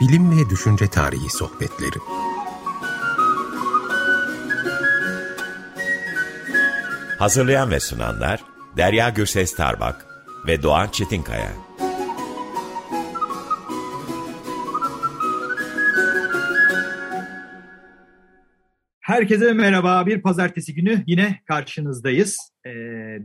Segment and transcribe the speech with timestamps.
[0.00, 1.98] Bilim ve Düşünce Tarihi Sohbetleri
[7.18, 8.44] Hazırlayan ve sunanlar
[8.76, 10.06] Derya Gürses Tarbak
[10.46, 11.52] ve Doğan Çetinkaya.
[19.00, 20.06] Herkese merhaba.
[20.06, 22.52] Bir pazartesi günü yine karşınızdayız.
[22.66, 22.70] Ee,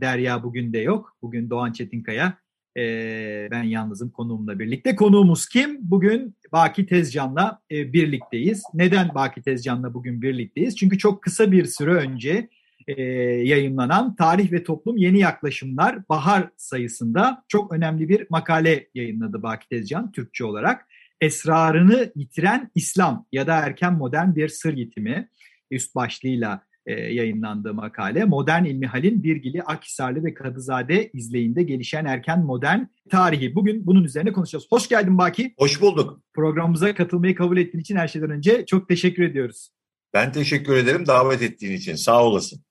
[0.00, 1.16] Derya bugün de yok.
[1.22, 2.41] Bugün Doğan Çetinkaya.
[2.76, 4.96] Ee, ben yalnızım konuğumla birlikte.
[4.96, 5.78] Konuğumuz kim?
[5.80, 8.62] Bugün Baki Tezcan'la e, birlikteyiz.
[8.74, 10.76] Neden Baki Tezcan'la bugün birlikteyiz?
[10.76, 12.48] Çünkü çok kısa bir süre önce
[12.88, 13.02] e,
[13.42, 20.12] yayınlanan Tarih ve Toplum Yeni Yaklaşımlar Bahar sayısında çok önemli bir makale yayınladı Baki Tezcan
[20.12, 20.86] Türkçe olarak.
[21.20, 25.28] Esrarını yitiren İslam ya da erken modern bir sır yitimi
[25.70, 28.24] üst başlığıyla e, yayınlandığı makale.
[28.24, 33.54] Modern İlmihal'in Birgili, Akhisarlı ve Kadızade izleyinde gelişen erken modern tarihi.
[33.54, 34.66] Bugün bunun üzerine konuşacağız.
[34.70, 35.54] Hoş geldin Baki.
[35.58, 36.20] Hoş bulduk.
[36.34, 39.68] Programımıza katılmayı kabul ettiğin için her şeyden önce çok teşekkür ediyoruz.
[40.14, 41.94] Ben teşekkür ederim davet ettiğin için.
[41.94, 42.64] Sağ olasın.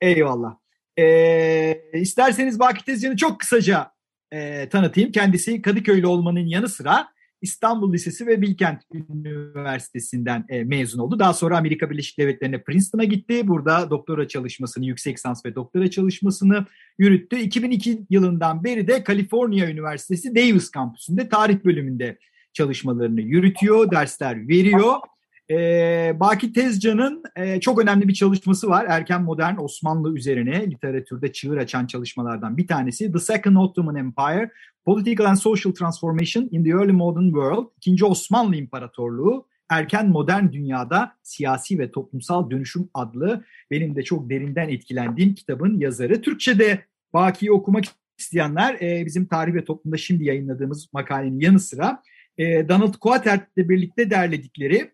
[0.00, 0.56] Eyvallah.
[0.98, 3.90] Ee, isterseniz Baki Tezcan'ı çok kısaca
[4.32, 5.12] e, tanıtayım.
[5.12, 7.08] Kendisi Kadıköylü olmanın yanı sıra
[7.42, 11.18] İstanbul Lisesi ve Bilkent Üniversitesi'nden e, mezun oldu.
[11.18, 13.48] Daha sonra Amerika Birleşik Devletleri'ne Princeton'a gitti.
[13.48, 16.66] Burada doktora çalışmasını, yüksek lisans ve doktora çalışmasını
[16.98, 17.36] yürüttü.
[17.36, 22.18] 2002 yılından beri de Kaliforniya Üniversitesi Davis kampüsünde tarih bölümünde
[22.52, 24.98] çalışmalarını yürütüyor, dersler veriyor.
[25.52, 28.86] E, Baki Tezcan'ın e, çok önemli bir çalışması var.
[28.88, 33.12] Erken modern Osmanlı üzerine literatürde çığır açan çalışmalardan bir tanesi.
[33.12, 34.50] The Second Ottoman Empire,
[34.84, 37.66] Political and Social Transformation in the Early Modern World.
[37.76, 44.68] İkinci Osmanlı İmparatorluğu, Erken Modern Dünyada Siyasi ve Toplumsal Dönüşüm adlı benim de çok derinden
[44.68, 46.22] etkilendiğim kitabın yazarı.
[46.22, 47.84] Türkçe'de Baki'yi okumak
[48.18, 52.02] isteyenler e, bizim Tarih ve Toplum'da şimdi yayınladığımız makalenin yanı sıra
[52.38, 54.92] e, Donald Quatert'le birlikte derledikleri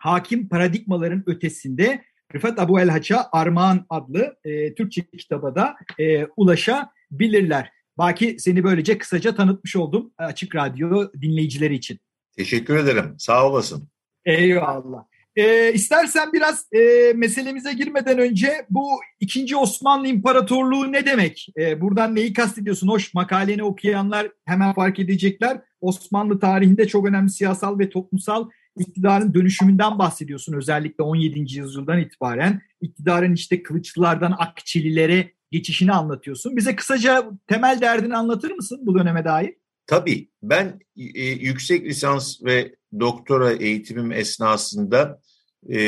[0.00, 7.70] hakim paradigmaların ötesinde Rıfat Abu El Haç'a Armağan adlı e, Türkçe kitaba da e, ulaşabilirler.
[7.98, 11.98] Baki seni böylece kısaca tanıtmış oldum Açık Radyo dinleyicileri için.
[12.36, 13.14] Teşekkür ederim.
[13.18, 13.88] Sağ olasın.
[14.24, 15.04] Eyvallah.
[15.36, 21.46] E, istersen biraz e, meselemize girmeden önce bu ikinci Osmanlı İmparatorluğu ne demek?
[21.58, 22.88] E, buradan neyi kastediyorsun?
[22.88, 25.60] Hoş makaleni okuyanlar hemen fark edecekler.
[25.80, 31.38] Osmanlı tarihinde çok önemli siyasal ve toplumsal iktidarın dönüşümünden bahsediyorsun özellikle 17.
[31.58, 32.62] yüzyıldan itibaren.
[32.80, 36.56] iktidarın işte kılıçlılardan Akçililere geçişini anlatıyorsun.
[36.56, 39.54] Bize kısaca temel derdini anlatır mısın bu döneme dair?
[39.86, 40.28] Tabii.
[40.42, 45.20] Ben e, yüksek lisans ve doktora eğitimim esnasında
[45.68, 45.78] e,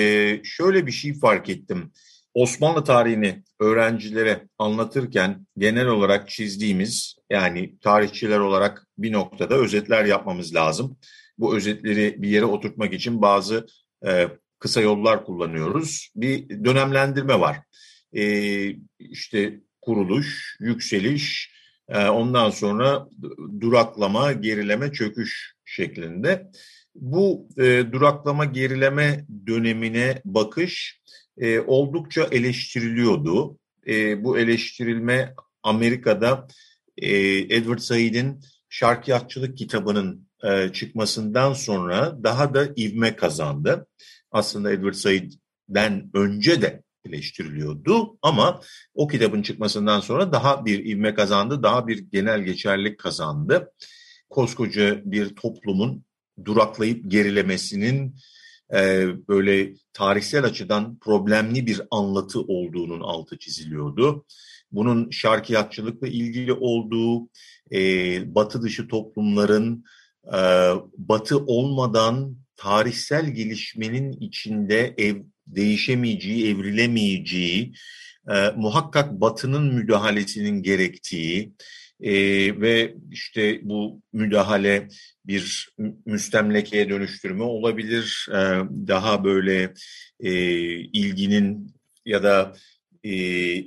[0.45, 1.93] şöyle bir şey fark ettim.
[2.35, 10.97] Osmanlı tarihini öğrencilere anlatırken genel olarak çizdiğimiz yani tarihçiler olarak bir noktada özetler yapmamız lazım
[11.43, 13.67] bu özetleri bir yere oturtmak için bazı
[14.07, 16.11] e, kısa yollar kullanıyoruz.
[16.17, 17.57] Bir dönemlendirme var.
[18.13, 18.25] E,
[18.99, 21.53] işte kuruluş, yükseliş,
[21.89, 23.09] e, ondan sonra
[23.61, 26.51] duraklama, gerileme, çöküş şeklinde.
[26.95, 31.03] Bu e, duraklama, gerileme dönemine bakış
[31.39, 33.59] e, oldukça eleştiriliyordu.
[33.87, 36.47] E, bu eleştirilme Amerika'da
[36.99, 37.17] e,
[37.57, 43.87] Edward Said'in Şarkiyatçılık kitabının e, çıkmasından sonra daha da ivme kazandı.
[44.31, 48.61] Aslında Edward Said'den önce de eleştiriliyordu ama
[48.95, 53.73] o kitabın çıkmasından sonra daha bir ivme kazandı, daha bir genel geçerlik kazandı.
[54.31, 56.05] Koskoca bir toplumun
[56.45, 58.17] duraklayıp gerilemesinin
[58.75, 64.25] e, böyle tarihsel açıdan problemli bir anlatı olduğunun altı çiziliyordu.
[64.73, 67.29] Bunun şarkiyatçılıkla ilgili olduğu,
[67.73, 69.85] e, batı dışı toplumların
[70.27, 75.17] ee, batı olmadan tarihsel gelişmenin içinde ev,
[75.47, 77.73] değişemeyeceği, evrilemeyeceği,
[78.31, 81.53] e, muhakkak batının müdahalesinin gerektiği
[82.01, 82.13] e,
[82.61, 84.89] ve işte bu müdahale
[85.27, 85.69] bir
[86.07, 88.39] müstemlekeye dönüştürme olabilir, e,
[88.89, 89.75] daha böyle
[90.21, 90.33] e,
[90.79, 91.75] ilginin
[92.05, 92.55] ya da
[93.05, 93.15] e,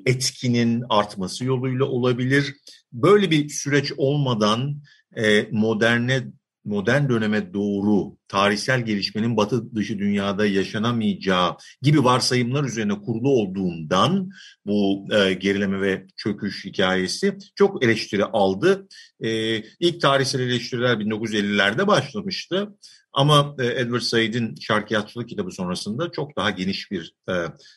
[0.06, 2.56] etkinin artması yoluyla olabilir.
[2.94, 4.81] Böyle bir süreç olmadan
[5.18, 6.24] e, moderne
[6.65, 14.29] modern döneme doğru tarihsel gelişmenin batı dışı dünyada yaşanamayacağı gibi varsayımlar üzerine kurulu olduğundan
[14.65, 18.88] bu e, gerileme ve çöküş hikayesi çok eleştiri aldı.
[19.19, 22.69] E, ilk tarihsel eleştiriler 1950'lerde başlamıştı.
[23.13, 27.33] Ama e, Edward Said'in Şarkiyatçılık kitabı sonrasında çok daha geniş bir e,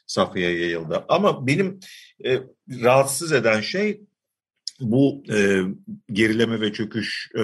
[0.06, 1.04] safhaya yayıldı.
[1.08, 1.80] Ama benim
[2.24, 2.38] e,
[2.82, 4.00] rahatsız eden şey
[4.80, 5.60] bu e,
[6.12, 7.42] gerileme ve çöküş e,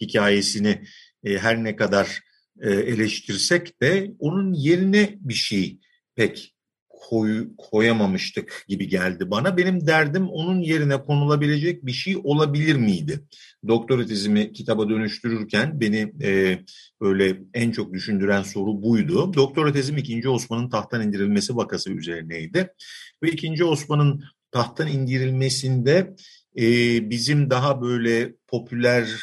[0.00, 0.82] hikayesini
[1.24, 2.20] e, her ne kadar
[2.60, 5.78] e, eleştirsek de onun yerine bir şey
[6.14, 6.54] pek
[7.00, 9.56] koy, koyamamıştık gibi geldi bana.
[9.56, 13.20] Benim derdim onun yerine konulabilecek bir şey olabilir miydi?
[13.68, 16.58] Doktora tezimi kitaba dönüştürürken beni e,
[17.00, 19.34] böyle en çok düşündüren soru buydu.
[19.34, 20.28] Doktora tezim 2.
[20.28, 22.74] Osman'ın tahttan indirilmesi vakası üzerineydi.
[23.22, 23.64] Ve 2.
[23.64, 26.14] Osman'ın tahttan indirilmesinde
[26.56, 26.64] e,
[27.10, 29.20] bizim daha böyle popüler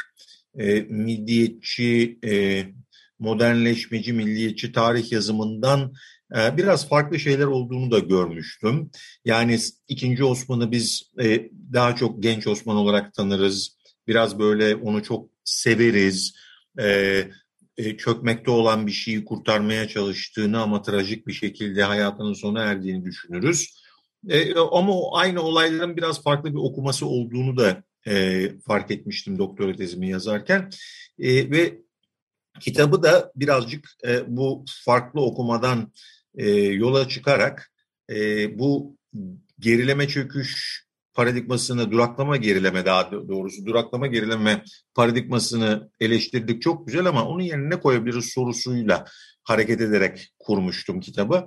[0.57, 2.63] e, milliyetçi, e,
[3.19, 5.93] modernleşmeci, milliyetçi tarih yazımından
[6.37, 8.91] e, biraz farklı şeyler olduğunu da görmüştüm.
[9.25, 13.77] Yani ikinci Osman'ı biz e, daha çok genç Osman olarak tanırız.
[14.07, 16.35] Biraz böyle onu çok severiz.
[16.79, 17.23] E,
[17.77, 23.86] e, çökmekte olan bir şeyi kurtarmaya çalıştığını ama trajik bir şekilde hayatının sona erdiğini düşünürüz.
[24.29, 30.09] E, ama aynı olayların biraz farklı bir okuması olduğunu da e, fark etmiştim doktora tezimi
[30.09, 30.69] yazarken.
[31.19, 31.77] E, ve
[32.59, 35.91] kitabı da birazcık e, bu farklı okumadan
[36.35, 37.71] e, yola çıkarak
[38.09, 38.97] e, bu
[39.59, 44.63] gerileme çöküş paradigmasını, duraklama gerileme daha doğrusu duraklama gerileme
[44.95, 49.05] paradigmasını eleştirdik çok güzel ama onun yerine ne koyabiliriz sorusuyla
[49.43, 51.45] hareket ederek kurmuştum kitabı.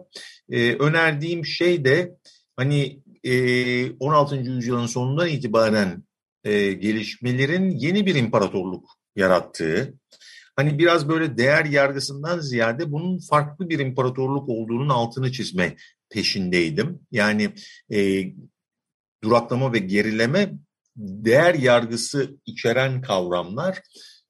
[0.49, 2.17] E, önerdiğim şey de
[2.61, 4.37] hani e, 16.
[4.37, 6.05] yüzyılın sonundan itibaren
[6.45, 9.95] e, gelişmelerin yeni bir imparatorluk yarattığı,
[10.57, 15.77] hani biraz böyle değer yargısından ziyade bunun farklı bir imparatorluk olduğunun altını çizme
[16.11, 17.01] peşindeydim.
[17.11, 17.51] Yani
[17.93, 18.25] e,
[19.25, 20.53] duraklama ve gerileme
[20.97, 23.83] değer yargısı içeren kavramlar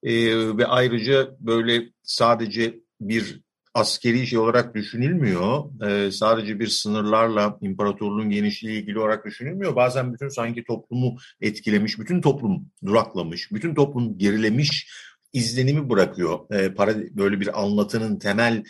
[0.03, 0.13] e,
[0.57, 3.41] ve ayrıca böyle sadece bir
[3.75, 5.65] askeri şey olarak düşünülmüyor.
[5.89, 9.77] E, sadece bir sınırlarla imparatorluğun genişliği ilgili olarak düşünülmüyor.
[9.77, 14.91] Bazen bütün sanki toplumu etkilemiş, bütün toplum duraklamış, bütün toplum gerilemiş
[15.33, 16.51] izlenimi bırakıyor.
[16.51, 18.65] E, para böyle bir anlatının temel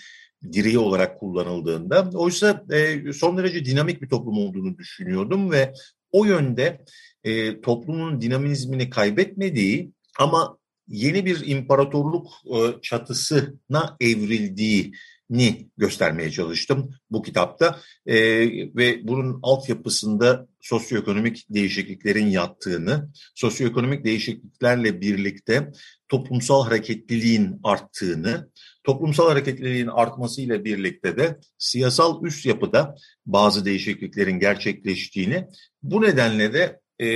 [0.53, 2.11] direği olarak kullanıldığında.
[2.15, 5.73] Oysa e, son derece dinamik bir toplum olduğunu düşünüyordum ve
[6.13, 6.85] o yönde
[7.25, 10.59] e, toplumun dinamizmini kaybetmediği ama
[10.91, 17.81] yeni bir imparatorluk e, çatısına evrildiğini göstermeye çalıştım bu kitapta.
[18.07, 18.17] E,
[18.77, 25.73] ve bunun altyapısında sosyoekonomik değişikliklerin yattığını, sosyoekonomik değişikliklerle birlikte
[26.09, 28.51] toplumsal hareketliliğin arttığını,
[28.85, 32.95] toplumsal hareketliliğin artmasıyla birlikte de siyasal üst yapıda
[33.27, 35.47] bazı değişikliklerin gerçekleştiğini,
[35.83, 37.07] bu nedenle de e,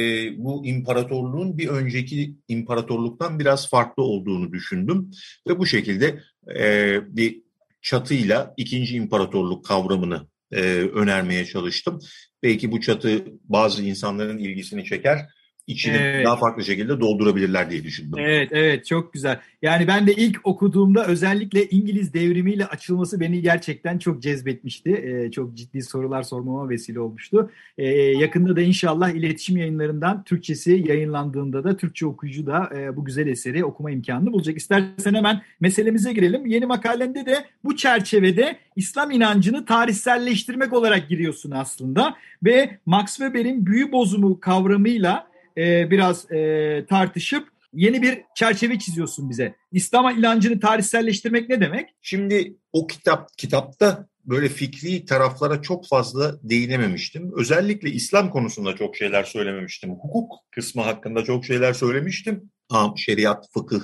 [0.45, 5.11] bu imparatorluğun bir önceki imparatorluktan biraz farklı olduğunu düşündüm
[5.49, 6.21] ve bu şekilde
[6.59, 7.43] e, bir
[7.83, 12.01] çatıyla ikinci imparatorluk kavramını e, önermeye çalıştım.
[12.43, 15.29] Belki bu çatı bazı insanların ilgisini çeker
[15.67, 16.27] içini evet.
[16.27, 18.19] daha farklı şekilde doldurabilirler diye düşündüm.
[18.19, 19.41] Evet, evet çok güzel.
[19.63, 24.91] Yani ben de ilk okuduğumda özellikle İngiliz devrimiyle açılması beni gerçekten çok cezbetmişti.
[24.91, 27.51] Ee, çok ciddi sorular sormama vesile olmuştu.
[27.79, 33.27] Ee, yakında da inşallah iletişim yayınlarından Türkçesi yayınlandığında da Türkçe okuyucu da e, bu güzel
[33.27, 34.57] eseri okuma imkanını bulacak.
[34.57, 36.47] İstersen hemen meselemize girelim.
[36.47, 42.15] Yeni makalende de bu çerçevede İslam inancını tarihselleştirmek olarak giriyorsun aslında.
[42.45, 49.55] Ve Max Weber'in büyü bozumu kavramıyla e, biraz e, tartışıp yeni bir çerçeve çiziyorsun bize.
[49.73, 51.89] İslam inancını tarihselleştirmek ne demek?
[52.03, 57.33] Şimdi o kitap kitapta böyle fikri taraflara çok fazla değinememiştim.
[57.37, 59.91] Özellikle İslam konusunda çok şeyler söylememiştim.
[59.91, 62.51] Hukuk kısmı hakkında çok şeyler söylemiştim.
[62.97, 63.83] Şeriat, fıkıh,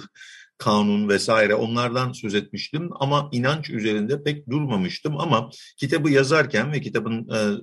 [0.58, 7.28] kanun vesaire onlardan söz etmiştim ama inanç üzerinde pek durmamıştım ama kitabı yazarken ve kitabın
[7.28, 7.58] e,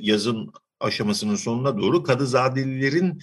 [0.00, 3.20] yazım aşamasının sonuna doğru Kadızadelilerin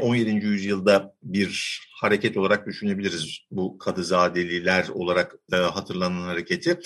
[0.00, 0.30] 17.
[0.30, 6.78] E, yüzyılda bir hareket olarak düşünebiliriz bu Kadızadeliler olarak e, hatırlanan hareketi.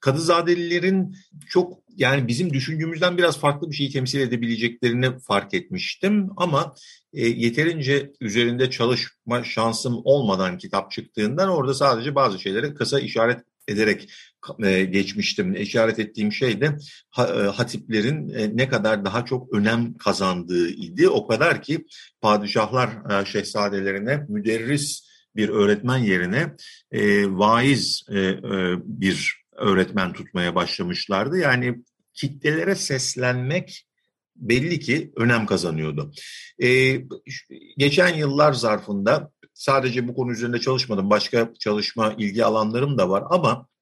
[0.00, 1.16] Kadızadelilerin
[1.48, 6.74] çok yani bizim düşündüğümüzden biraz farklı bir şeyi temsil edebileceklerini fark etmiştim ama
[7.12, 14.10] e, yeterince üzerinde çalışma şansım olmadan kitap çıktığından orada sadece bazı şeylere kısa işaret ederek
[14.62, 15.54] e, geçmiştim.
[15.54, 16.76] İşaret ettiğim şey de
[17.18, 21.08] e, hatiplerin e, ne kadar daha çok önem kazandığı idi.
[21.08, 21.86] O kadar ki
[22.20, 22.90] padişahlar
[23.24, 26.56] şehzadelerine müderris bir öğretmen yerine
[27.28, 28.02] vaiz
[28.84, 31.38] bir öğretmen tutmaya başlamışlardı.
[31.38, 31.82] Yani
[32.14, 33.86] kitlelere seslenmek
[34.36, 36.12] belli ki önem kazanıyordu.
[37.78, 41.10] Geçen yıllar zarfında sadece bu konu üzerinde çalışmadım.
[41.10, 43.77] Başka çalışma ilgi alanlarım da var ama e,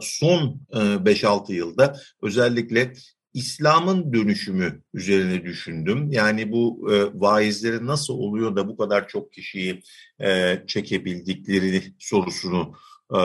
[0.00, 2.92] son 5-6 e, yılda özellikle
[3.34, 6.12] İslam'ın dönüşümü üzerine düşündüm.
[6.12, 9.82] Yani bu e, vaizleri nasıl oluyor da bu kadar çok kişiyi
[10.20, 12.74] e, çekebildikleri sorusunu
[13.14, 13.18] e,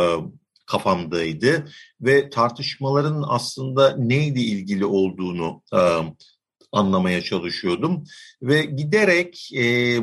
[0.65, 1.65] kafamdaydı.
[2.01, 5.79] Ve tartışmaların aslında neyle ilgili olduğunu e,
[6.71, 8.03] anlamaya çalışıyordum.
[8.41, 9.97] Ve giderek e,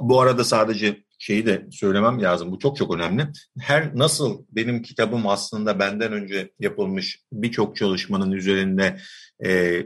[0.00, 2.52] bu arada sadece şeyi de söylemem lazım.
[2.52, 3.26] Bu çok çok önemli.
[3.60, 8.98] Her nasıl benim kitabım aslında benden önce yapılmış birçok çalışmanın üzerinde
[9.44, 9.82] e,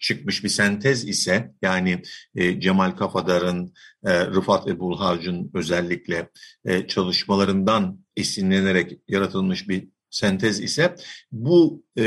[0.00, 2.02] çıkmış bir sentez ise yani
[2.34, 6.30] e, Cemal Kafadar'ın, e, Rıfat Ebulhac'ın özellikle
[6.64, 10.94] e, çalışmalarından esinlenerek yaratılmış bir sentez ise
[11.32, 12.02] bu e,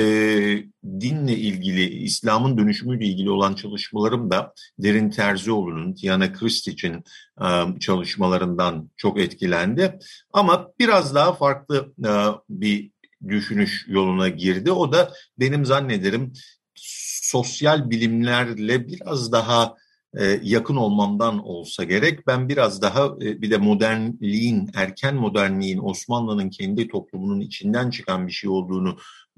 [0.84, 7.04] dinle ilgili, İslam'ın dönüşümüyle ilgili olan çalışmalarım da Derin Terzioğlu'nun, Diana Kristich'in
[7.42, 10.00] e, çalışmalarından çok etkilendi.
[10.34, 12.12] Ama biraz daha farklı e,
[12.50, 12.92] bir
[13.28, 14.72] düşünüş yoluna girdi.
[14.72, 16.34] O da benim zannederim
[16.76, 19.76] sosyal bilimlerle biraz daha
[20.44, 22.28] yakın olmamdan olsa gerek.
[22.28, 28.32] Ben biraz daha e, bir de modernliğin, erken modernliğin Osmanlı'nın kendi toplumunun içinden çıkan bir
[28.32, 28.98] şey olduğunu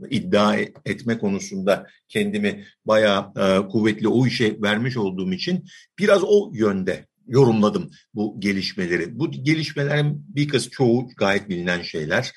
[0.09, 0.55] iddia
[0.85, 5.65] etme konusunda kendimi bayağı e, kuvvetli o işe vermiş olduğum için
[5.99, 9.19] biraz o yönde yorumladım bu gelişmeleri.
[9.19, 12.31] Bu gelişmelerin bir kız çoğu gayet bilinen şeyler.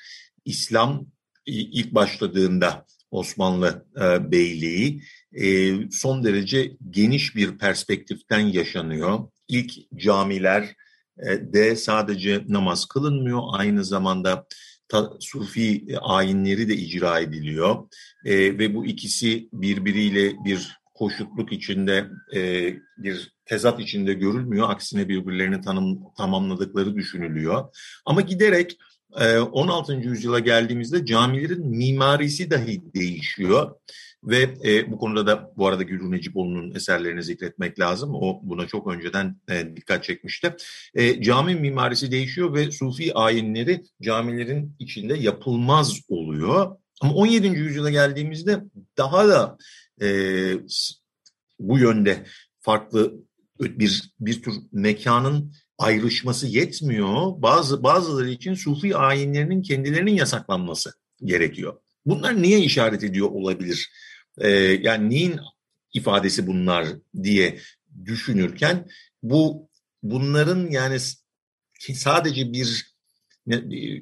[0.45, 1.05] İslam
[1.45, 5.01] ilk başladığında Osmanlı e, Beyliği
[5.33, 9.19] e, son derece geniş bir perspektiften yaşanıyor.
[9.47, 10.75] İlk camiler
[11.19, 14.45] e, de sadece namaz kılınmıyor, aynı zamanda
[14.87, 17.87] ta, Sufi ayinleri de icra ediliyor
[18.25, 24.69] e, ve bu ikisi birbiriyle bir koşutluk içinde, e, bir tezat içinde görülmüyor.
[24.69, 27.75] Aksine birbirlerini tanım, tamamladıkları düşünülüyor.
[28.05, 28.77] Ama giderek
[29.13, 29.93] 16.
[29.93, 33.75] yüzyıla geldiğimizde camilerin mimarisi dahi değişiyor.
[34.23, 38.15] Ve e, bu konuda da bu arada Gülru Necipoğlu'nun eserlerini zikretmek lazım.
[38.15, 40.55] O buna çok önceden e, dikkat çekmişti.
[40.95, 46.77] E, cami mimarisi değişiyor ve Sufi ayinleri camilerin içinde yapılmaz oluyor.
[47.01, 47.47] Ama 17.
[47.47, 48.63] yüzyıla geldiğimizde
[48.97, 49.57] daha da
[50.01, 50.07] e,
[51.59, 52.25] bu yönde
[52.59, 53.13] farklı
[53.59, 57.41] bir bir tür mekanın ayrışması yetmiyor.
[57.41, 61.79] Bazı bazıları için Sufi ayinlerinin kendilerinin yasaklanması gerekiyor.
[62.05, 63.89] Bunlar niye işaret ediyor olabilir?
[64.37, 64.49] Ee,
[64.81, 65.39] yani neyin
[65.93, 66.87] ifadesi bunlar
[67.23, 67.59] diye
[68.05, 68.87] düşünürken
[69.23, 69.69] bu
[70.03, 70.97] bunların yani
[71.93, 72.95] sadece bir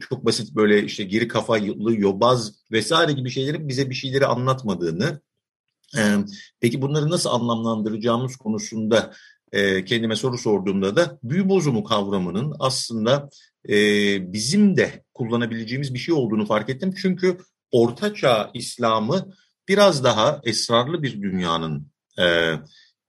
[0.09, 5.21] çok basit böyle işte geri kafalı yobaz vesaire gibi şeylerin bize bir şeyleri anlatmadığını
[6.59, 9.13] peki bunları nasıl anlamlandıracağımız konusunda
[9.85, 13.29] kendime soru sorduğumda da büyü bozumu kavramının aslında
[14.19, 16.93] bizim de kullanabileceğimiz bir şey olduğunu fark ettim.
[17.01, 17.37] Çünkü
[17.71, 19.33] Ortaçağ İslam'ı
[19.67, 21.91] biraz daha esrarlı bir dünyanın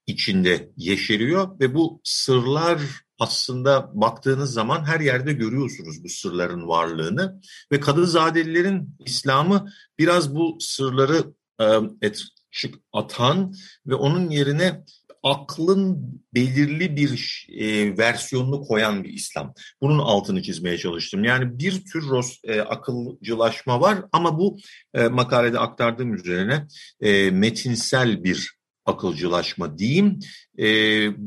[0.06, 2.80] içinde yeşeriyor ve bu sırlar
[3.18, 7.40] aslında baktığınız zaman her yerde görüyorsunuz bu sırların varlığını
[7.72, 9.68] ve Kadızadelilerin İslam'ı
[9.98, 11.24] biraz bu sırları
[12.02, 12.22] et,
[12.92, 13.54] atan
[13.86, 14.84] ve onun yerine
[15.22, 15.98] aklın
[16.34, 19.54] belirli bir e, versiyonunu koyan bir İslam.
[19.82, 21.24] Bunun altını çizmeye çalıştım.
[21.24, 24.58] Yani bir tür ros, e, akılcılaşma var ama bu
[24.94, 26.66] e, makalede aktardığım üzerine
[27.00, 30.18] e, metinsel bir akılcılaşma diyeyim.
[30.58, 30.66] E,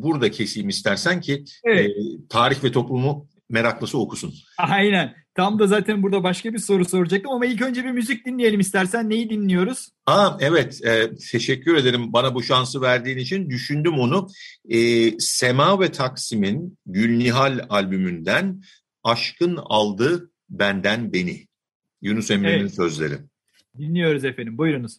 [0.03, 1.89] burada keseyim istersen ki evet.
[1.89, 1.93] e,
[2.29, 4.33] tarih ve toplumu meraklısı okusun.
[4.57, 5.13] Aynen.
[5.35, 9.09] Tam da zaten burada başka bir soru soracaktım ama ilk önce bir müzik dinleyelim istersen.
[9.09, 9.89] Neyi dinliyoruz?
[10.05, 13.49] Aa, evet, e, teşekkür ederim bana bu şansı verdiğin için.
[13.49, 14.27] Düşündüm onu.
[14.69, 18.61] E, Sema ve Taksim'in Gülnihal albümünden
[19.03, 21.47] Aşkın Aldı Benden Beni.
[22.01, 22.75] Yunus Emre'nin evet.
[22.75, 23.13] sözleri.
[23.77, 24.97] Dinliyoruz efendim, buyurunuz.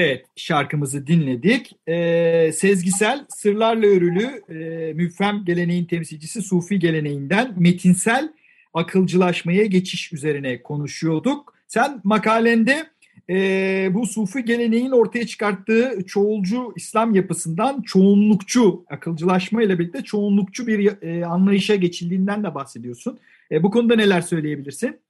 [0.00, 1.72] Evet, şarkımızı dinledik.
[1.88, 8.32] Ee, sezgisel, sırlarla örülü, e, müfhem geleneğin temsilcisi Sufi geleneğinden metinsel
[8.74, 11.54] akılcılaşmaya geçiş üzerine konuşuyorduk.
[11.68, 12.86] Sen makalende
[13.30, 21.02] e, bu Sufi geleneğin ortaya çıkarttığı çoğulcu İslam yapısından çoğunlukçu akılcılaşma ile birlikte çoğunlukçu bir
[21.02, 23.18] e, anlayışa geçildiğinden de bahsediyorsun.
[23.52, 25.00] E, bu konuda neler söyleyebilirsin?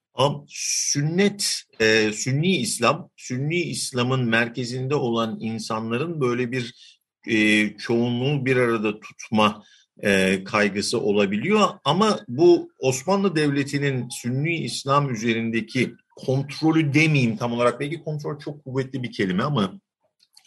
[0.49, 6.75] Sünnet, e, Sünni İslam, Sünni İslam'ın merkezinde olan insanların böyle bir
[7.29, 9.62] e, çoğunluğu bir arada tutma
[10.02, 11.69] e, kaygısı olabiliyor.
[11.85, 17.81] Ama bu Osmanlı Devleti'nin Sünni İslam üzerindeki kontrolü demeyeyim tam olarak.
[17.81, 19.81] Belki kontrol çok kuvvetli bir kelime ama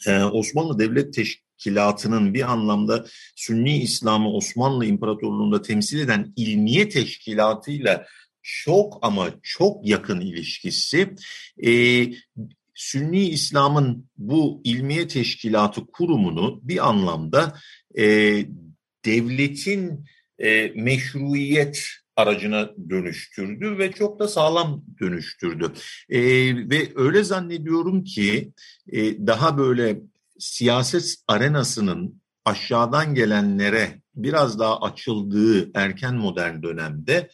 [0.08, 3.06] e, Osmanlı Devlet Teşkilatı'nın bir anlamda
[3.36, 8.06] Sünni İslam'ı Osmanlı İmparatorluğu'nda temsil eden ilmiye teşkilatıyla
[8.44, 11.16] çok ama çok yakın ilişkisi
[11.66, 11.72] e,
[12.76, 17.60] Sünni İslam'ın bu ilmiye teşkilatı kurumunu bir anlamda
[17.98, 18.04] e,
[19.06, 20.06] devletin
[20.40, 21.84] e, meşruiyet
[22.16, 25.72] aracına dönüştürdü ve çok da sağlam dönüştürdü.
[26.10, 26.20] E,
[26.70, 28.52] ve öyle zannediyorum ki
[28.92, 30.00] e, daha böyle
[30.40, 37.30] siyaset arenasının aşağıdan gelenlere biraz daha açıldığı erken modern dönemde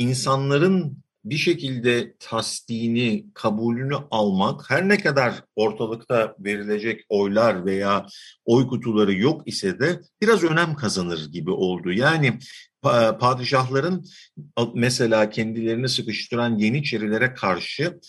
[0.00, 8.06] insanların bir şekilde tasdini, kabulünü almak her ne kadar ortalıkta verilecek oylar veya
[8.44, 11.92] oy kutuları yok ise de biraz önem kazanır gibi oldu.
[11.92, 12.38] Yani
[13.20, 14.04] padişahların
[14.74, 18.00] mesela kendilerini sıkıştıran Yeniçerilere karşı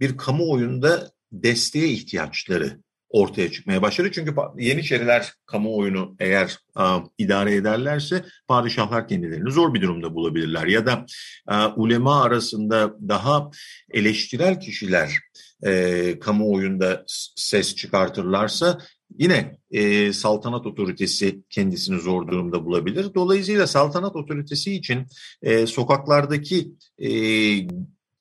[0.00, 2.83] bir kamuoyunda desteğe ihtiyaçları
[3.14, 4.10] ortaya çıkmaya başladı.
[4.12, 10.66] Çünkü Yeniçeriler kamuoyunu eğer a, idare ederlerse padişahlar kendilerini zor bir durumda bulabilirler.
[10.66, 11.06] Ya da
[11.46, 13.50] a, ulema arasında daha
[13.90, 15.18] eleştirel kişiler
[15.62, 17.04] e, kamuoyunda
[17.36, 18.78] ses çıkartırlarsa
[19.18, 23.06] yine e, saltanat otoritesi kendisini zor durumda bulabilir.
[23.14, 25.06] Dolayısıyla saltanat otoritesi için
[25.42, 27.10] e, sokaklardaki e,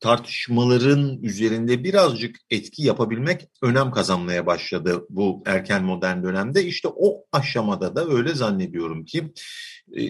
[0.04, 6.66] tartışmaların üzerinde birazcık etki yapabilmek önem kazanmaya başladı bu erken modern dönemde.
[6.66, 9.34] İşte o aşamada da öyle zannediyorum ki
[9.98, 10.02] e,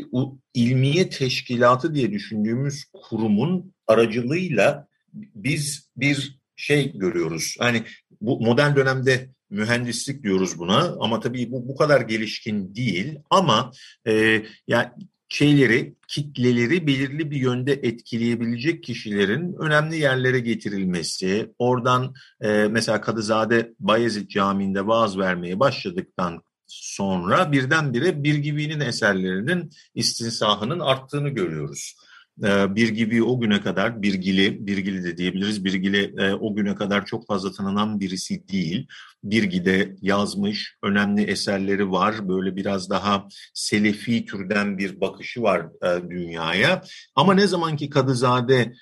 [0.54, 7.56] ilmiye teşkilatı diye düşündüğümüz kurumun aracılığıyla biz bir şey görüyoruz.
[7.60, 7.84] Hani
[8.22, 13.72] bu modern dönemde mühendislik diyoruz buna ama tabii bu bu kadar gelişkin değil ama
[14.08, 14.90] e, yani
[15.34, 24.30] şeyleri, kitleleri belirli bir yönde etkileyebilecek kişilerin önemli yerlere getirilmesi, oradan e, mesela Kadızade Bayezid
[24.30, 31.96] Camii'nde vaaz vermeye başladıktan sonra birdenbire Bir Gibi'nin eserlerinin istinsahının arttığını görüyoruz.
[32.42, 35.66] E, bir gibi o güne kadar Birgili, Birgili de diyebiliriz.
[35.66, 38.88] Birgili e, o güne kadar çok fazla tanınan birisi değil.
[39.24, 42.30] Birgi'de yazmış, önemli eserleri var.
[42.30, 46.82] Böyle biraz daha selefi türden bir bakışı var e, dünyaya.
[47.16, 48.74] Ama ne zaman ki Kadızade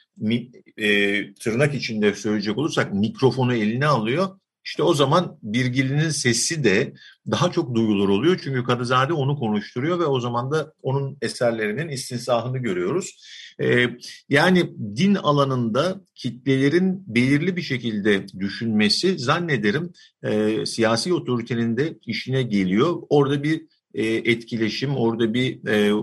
[0.78, 6.94] e, tırnak içinde söyleyecek olursak mikrofonu eline alıyor, işte o zaman Birgili'nin sesi de
[7.32, 8.40] daha çok duyulur oluyor.
[8.44, 13.22] Çünkü Kadızade onu konuşturuyor ve o zaman da onun eserlerinin istinsahını görüyoruz.
[13.62, 13.88] Ee,
[14.30, 19.94] yani din alanında kitlelerin belirli bir şekilde düşünmesi zannederim
[20.24, 23.02] e, siyasi otoritenin de işine geliyor.
[23.10, 25.94] Orada bir e, etkileşim, orada bir e,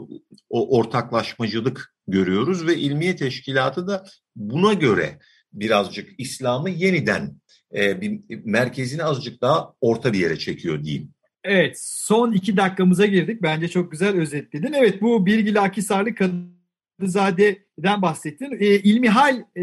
[0.51, 4.05] o ortaklaşmacılık görüyoruz ve ilmiye teşkilatı da
[4.37, 5.19] buna göre
[5.53, 7.41] birazcık İslam'ı yeniden
[7.75, 11.11] e, bir merkezini azıcık daha orta bir yere çekiyor diyeyim.
[11.45, 13.43] Evet son iki dakikamıza girdik.
[13.43, 14.73] Bence çok güzel özetledin.
[14.73, 18.57] Evet bu Birgil Akisarlı Kadızade'den bahsettin.
[18.61, 19.63] E, ilmihal e,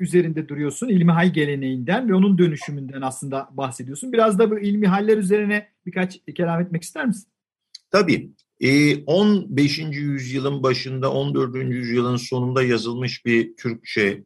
[0.00, 0.88] üzerinde duruyorsun.
[0.88, 4.12] İlmihal geleneğinden ve onun dönüşümünden aslında bahsediyorsun.
[4.12, 7.28] Biraz da bu ilmihaller üzerine birkaç kelam etmek ister misin?
[7.90, 8.30] Tabii.
[9.06, 9.78] 15.
[9.78, 11.54] yüzyılın başında 14.
[11.54, 14.24] yüzyılın sonunda yazılmış bir Türkçe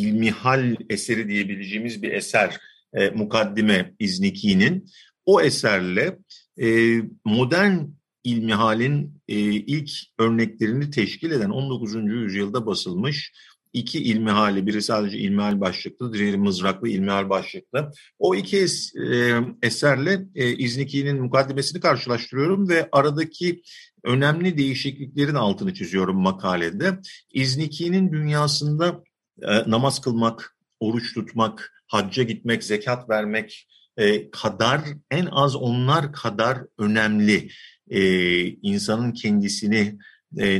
[0.00, 2.58] ilmihal eseri diyebileceğimiz bir eser
[2.94, 4.86] e, Mukaddime İzniki'nin.
[5.26, 6.18] O eserle
[6.62, 7.78] e, modern
[8.24, 11.94] ilmihalin e, ilk örneklerini teşkil eden 19.
[11.94, 13.32] yüzyılda basılmış
[13.72, 17.92] iki ilmihali, biri sadece ilmihal başlıklı, diğeri mızraklı ilmihal başlıklı.
[18.18, 23.62] O iki es, e, eserle e, İzniki'nin mukaddimesini karşılaştırıyorum ve aradaki
[24.04, 26.98] önemli değişikliklerin altını çiziyorum makalede.
[27.32, 29.02] İzniki'nin dünyasında
[29.42, 36.58] e, namaz kılmak, oruç tutmak, hacca gitmek, zekat vermek e, kadar en az onlar kadar
[36.78, 37.48] önemli
[37.90, 38.00] e,
[38.46, 39.98] insanın kendisini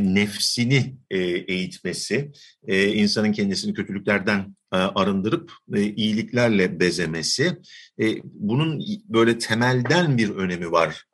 [0.00, 0.96] nefsini
[1.48, 2.32] eğitmesi,
[2.68, 7.60] insanın kendisini kötülüklerden arındırıp iyiliklerle bezemesi.
[8.24, 11.04] Bunun böyle temelden bir önemi var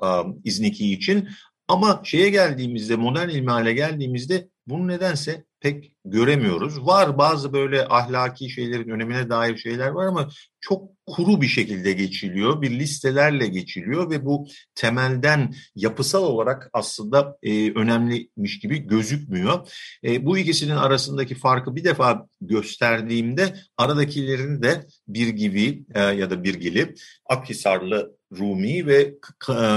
[0.44, 1.29] İzniki için.
[1.68, 6.87] Ama şeye geldiğimizde, modern ilmihale geldiğimizde bunu nedense pek göremiyoruz.
[6.87, 10.29] Var bazı böyle ahlaki şeylerin önemine dair şeyler var ama
[10.61, 12.62] çok kuru bir şekilde geçiliyor.
[12.62, 19.68] Bir listelerle geçiliyor ve bu temelden yapısal olarak aslında e, önemliymiş gibi gözükmüyor.
[20.05, 26.44] E, bu ikisinin arasındaki farkı bir defa gösterdiğimde aradakilerini de bir gibi e, ya da
[26.44, 26.94] birgili
[27.26, 29.14] Akhisarlı Rumi ve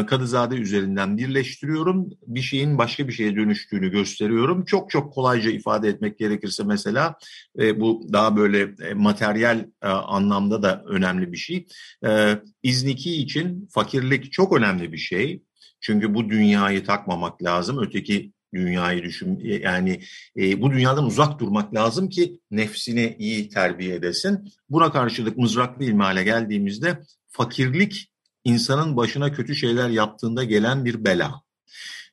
[0.07, 2.09] Kadızade üzerinden birleştiriyorum.
[2.27, 4.65] Bir şeyin başka bir şeye dönüştüğünü gösteriyorum.
[4.65, 7.15] Çok çok kolayca ifade etmek gerekirse mesela
[7.59, 11.67] e, bu daha böyle e, materyal e, anlamda da önemli bir şey.
[12.05, 15.43] E, İzniki için fakirlik çok önemli bir şey.
[15.81, 17.79] Çünkü bu dünyayı takmamak lazım.
[17.81, 19.39] Öteki dünyayı düşün.
[19.39, 20.01] Yani
[20.37, 24.53] e, bu dünyadan uzak durmak lazım ki nefsini iyi terbiye edesin.
[24.69, 28.08] Buna karşılık mızraklı ilmihale geldiğimizde fakirlik
[28.43, 31.41] insanın başına kötü şeyler yaptığında gelen bir bela.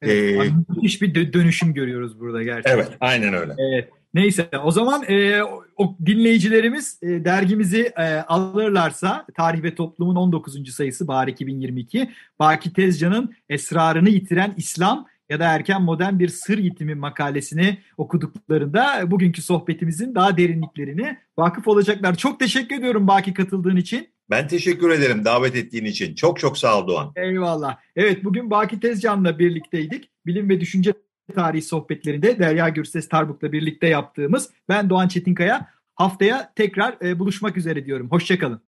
[0.03, 2.75] Evet, ee, müthiş bir dönüşüm görüyoruz burada gerçekten.
[2.75, 3.55] Evet, aynen öyle.
[3.59, 3.89] Evet.
[4.15, 5.43] Neyse o zaman e,
[5.77, 10.75] o dinleyicilerimiz e, dergimizi e, alırlarsa Tarih ve Toplum'un 19.
[10.75, 16.95] sayısı Bahar 2022 Baki Tezcan'ın Esrarını Yitiren İslam ya da Erken Modern Bir Sır Yitimi
[16.95, 22.15] makalesini okuduklarında bugünkü sohbetimizin daha derinliklerini vakıf olacaklar.
[22.15, 24.09] Çok teşekkür ediyorum Baki katıldığın için.
[24.31, 26.15] Ben teşekkür ederim davet ettiğin için.
[26.15, 27.13] Çok çok sağ ol Doğan.
[27.17, 27.77] Eyvallah.
[27.97, 30.11] Evet bugün Baki Tezcan'la birlikteydik.
[30.27, 30.93] Bilim ve düşünce
[31.35, 37.87] tarihi sohbetlerinde Derya Gürses Tarbuk'la birlikte yaptığımız ben Doğan Çetinkaya haftaya tekrar e, buluşmak üzere
[37.87, 38.11] diyorum.
[38.11, 38.61] Hoşçakalın.